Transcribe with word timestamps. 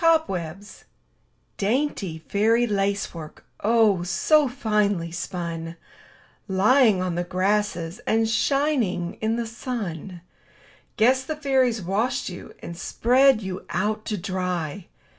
COBWEBS 0.03 0.85
Dainty 1.57 2.17
fairy 2.27 2.65
lace 2.65 3.13
work, 3.13 3.45
so 3.63 4.47
finely 4.47 5.11
spun, 5.11 5.75
Lying 6.47 7.03
on 7.03 7.13
the 7.13 7.23
grasses 7.23 7.99
and 8.07 8.27
shining 8.27 9.13
in 9.21 9.35
the 9.35 9.45
sun, 9.45 10.21
Guess 10.97 11.25
the 11.25 11.35
fairies 11.35 11.83
washed 11.83 12.29
you 12.29 12.55
and 12.63 12.75
spread 12.75 13.41
you 13.43 13.63
out 13.69 14.03
to 14.05 14.17
dry. 14.17 14.87